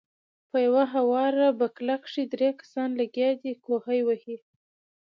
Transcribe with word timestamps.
پۀ 0.49 0.57
يوه 0.67 0.83
هواره 0.93 1.47
بګله 1.59 1.95
کښې 2.03 2.23
درې 2.33 2.49
کسان 2.59 2.89
لګيا 2.99 3.29
دي 3.41 3.53
کوهے 3.65 3.99
وهي 4.07 4.37